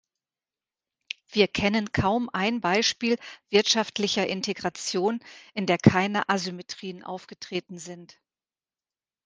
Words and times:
Wir 1.29 1.47
kennen 1.47 1.91
kaum 1.91 2.27
ein 2.33 2.59
Beispiel 2.59 3.19
wirtschaftlicher 3.51 4.25
Integration, 4.25 5.19
in 5.53 5.67
der 5.67 5.77
keine 5.77 6.27
Asymmetrien 6.27 7.03
aufgetreten 7.03 7.77
sind. 7.77 8.19